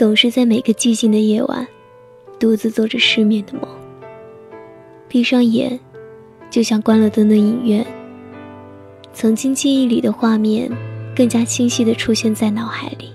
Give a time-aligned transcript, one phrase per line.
[0.00, 1.68] 总是在每个寂静的夜晚，
[2.38, 3.68] 独自做着失眠的梦。
[5.06, 5.78] 闭上眼，
[6.48, 7.86] 就像关了灯的影院。
[9.12, 10.72] 曾经记忆里的画面，
[11.14, 13.12] 更加清晰地出现在脑海里。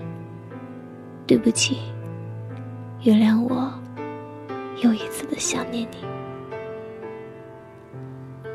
[1.26, 1.78] 对不起，
[3.02, 3.68] 原谅我，
[4.80, 5.96] 又一次的想念你。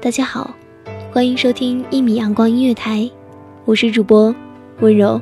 [0.01, 0.55] 大家好，
[1.11, 3.11] 欢迎收听一米阳光音乐台，
[3.65, 4.33] 我是主播
[4.79, 5.19] 温柔。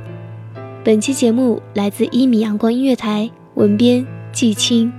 [0.81, 4.91] 本期节目来自一米阳光音乐台，文编季青。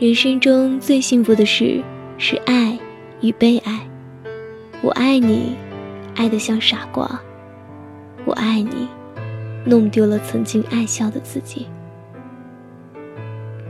[0.00, 1.80] 人生中最幸福的事
[2.18, 2.76] 是爱
[3.20, 3.86] 与被爱。
[4.82, 5.54] 我爱你，
[6.16, 7.08] 爱得像傻瓜。
[8.24, 8.88] 我爱你，
[9.64, 11.68] 弄丢了曾经爱笑的自己。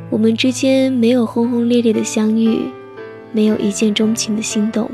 [0.09, 2.63] 我们之间没有轰轰烈烈的相遇，
[3.33, 4.91] 没有一见钟情的心动，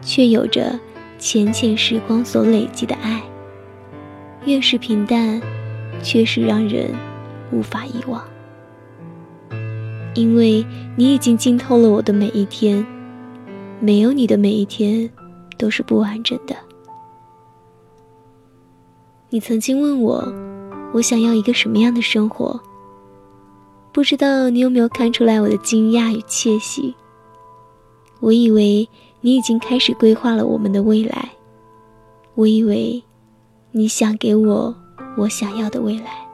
[0.00, 0.80] 却有着
[1.18, 3.20] 浅浅时光所累积的爱。
[4.46, 5.40] 越是平淡，
[6.02, 6.94] 却是让人
[7.50, 8.22] 无法遗忘。
[10.14, 10.64] 因为
[10.96, 12.86] 你已经浸透了我的每一天，
[13.80, 15.10] 没有你的每一天
[15.56, 16.54] 都是不完整的。
[19.30, 20.32] 你曾经问我，
[20.92, 22.60] 我想要一个什么样的生活？
[23.92, 26.94] 不知道你有没有看出来我的惊讶与窃喜？
[28.20, 28.88] 我以为
[29.20, 31.30] 你已经开始规划了我们的未来，
[32.34, 33.02] 我以为。
[33.76, 34.72] 你想给我
[35.16, 36.24] 我想要的未来，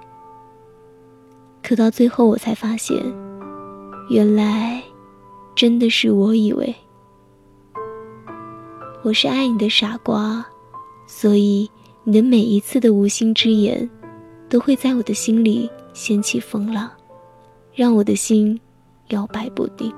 [1.62, 3.02] 可到最后我才发现，
[4.10, 4.82] 原来
[5.54, 6.74] 真的是我以为。
[9.02, 10.44] 我是爱你的傻瓜，
[11.06, 11.66] 所以
[12.04, 13.88] 你的每一次的无心之言，
[14.50, 16.90] 都会在我的心里掀起风浪，
[17.72, 18.60] 让我的心
[19.08, 19.90] 摇摆不定。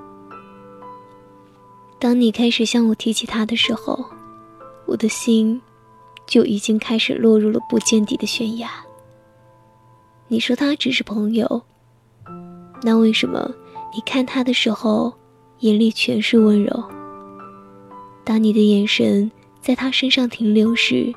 [1.99, 3.99] 当你开始向我提起他的时候，
[4.87, 5.61] 我的心。
[6.33, 8.67] 就已经开始落入了不见底的悬崖。
[10.29, 11.61] 你说他只是朋友，
[12.83, 13.55] 那为什么
[13.95, 15.13] 你看他的时候
[15.59, 16.85] 眼里全是温柔？
[18.25, 21.13] 当你的眼神在他身上停留时，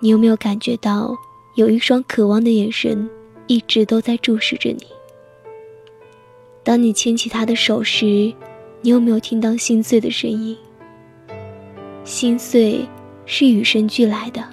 [0.00, 1.14] 你有没有感觉到
[1.56, 3.06] 有一双渴望的眼神
[3.46, 4.86] 一直都在注视着你？
[6.62, 8.32] 当你牵起他的手时，
[8.80, 10.56] 你有没有听到心碎的声音？
[12.04, 12.88] 心碎。
[13.26, 14.44] 是与生俱来的，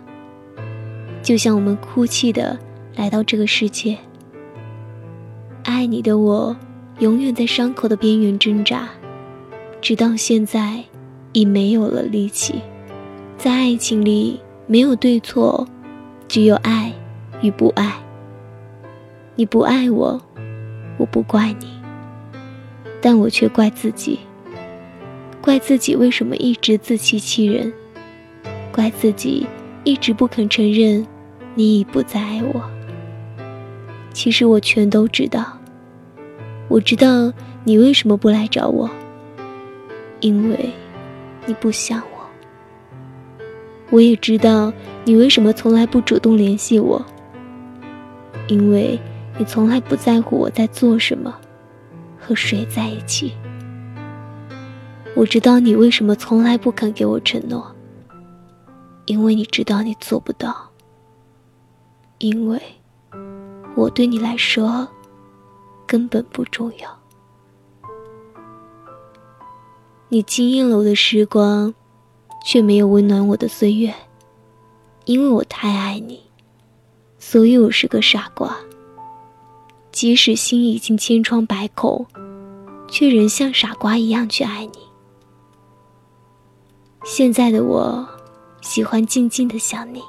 [1.21, 2.57] 就像我们哭泣的
[2.95, 3.97] 来到这个世界。
[5.63, 6.55] 爱你的我，
[6.99, 8.89] 永远在伤口的边缘挣扎，
[9.81, 10.83] 直到现在，
[11.33, 12.55] 已没有了力气。
[13.37, 15.67] 在爱情里，没有对错，
[16.27, 16.93] 只有爱
[17.41, 17.93] 与不爱。
[19.35, 20.21] 你不爱我，
[20.97, 21.67] 我不怪你，
[23.01, 24.19] 但我却怪自己，
[25.41, 27.71] 怪自己为什么一直自欺欺人。
[28.81, 29.45] 怪自己
[29.83, 31.05] 一直不肯承认，
[31.53, 32.67] 你已不再爱我。
[34.11, 35.55] 其实我全都知道。
[36.67, 37.31] 我知道
[37.63, 38.89] 你为什么不来找我，
[40.19, 40.71] 因为
[41.45, 42.27] 你不想我。
[43.91, 44.73] 我也知道
[45.03, 47.05] 你为什么从来不主动联系我，
[48.47, 48.99] 因为
[49.37, 51.31] 你从来不在乎我在做什么，
[52.19, 53.33] 和谁在一起。
[55.15, 57.70] 我知道你为什么从来不肯给我承诺。
[59.11, 60.71] 因为你知道你做不到，
[62.19, 62.61] 因为
[63.75, 64.87] 我对你来说
[65.85, 66.97] 根本不重要。
[70.07, 71.73] 你惊艳了我的时光，
[72.45, 73.93] 却没有温暖我的岁月。
[75.03, 76.21] 因为我太爱你，
[77.19, 78.55] 所以我是个傻瓜。
[79.91, 82.07] 即使心已经千疮百孔，
[82.87, 84.79] 却仍像傻瓜一样去爱你。
[87.03, 88.07] 现在的我，
[88.61, 90.01] 喜欢静静的想你。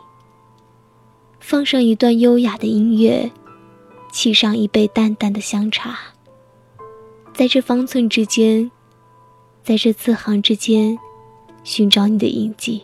[1.41, 3.31] 放上一段优雅的音乐，
[4.13, 5.99] 沏上一杯淡淡的香茶，
[7.35, 8.71] 在这方寸之间，
[9.65, 10.97] 在这字行之间，
[11.65, 12.83] 寻找你的印记。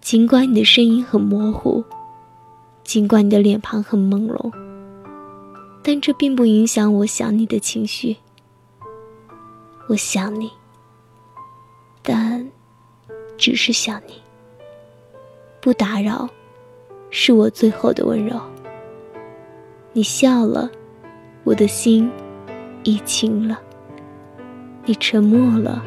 [0.00, 1.84] 尽管你的声音很模糊，
[2.82, 4.52] 尽管你的脸庞很朦胧，
[5.80, 8.16] 但这并不影响我想你的情绪。
[9.86, 10.50] 我想你，
[12.02, 12.50] 但
[13.36, 14.14] 只是想你。
[15.60, 16.28] 不打扰，
[17.10, 18.40] 是我最后的温柔。
[19.92, 20.70] 你笑了，
[21.44, 22.10] 我的心
[22.82, 23.56] 已晴了；
[24.84, 25.82] 你沉默了，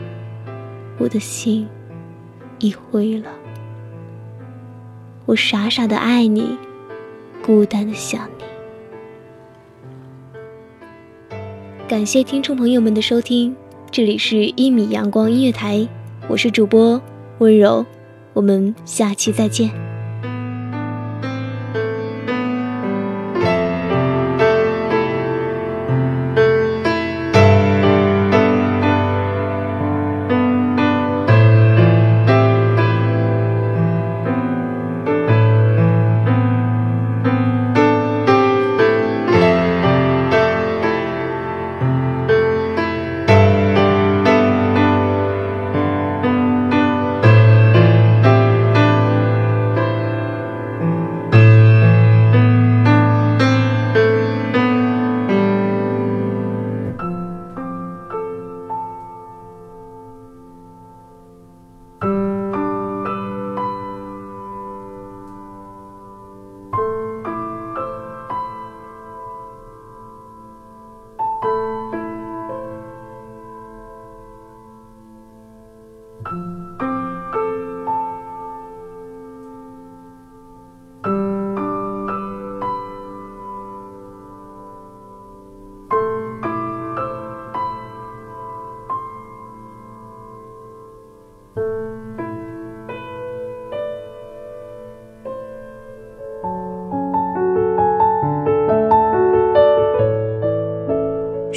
[0.98, 1.68] 我的心
[2.60, 3.30] 已灰了。
[5.26, 6.58] 我傻傻的爱你，
[7.44, 8.46] 孤单的想你。
[11.88, 13.56] 感谢听众朋友们的收听，
[13.92, 15.78] 这里是《一米阳光音乐台》，
[16.30, 17.02] 我是主播
[17.40, 17.86] 温柔，
[18.34, 19.85] 我们下期再见。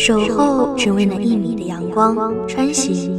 [0.09, 2.17] 守候只为那一米的阳光，
[2.47, 3.19] 穿行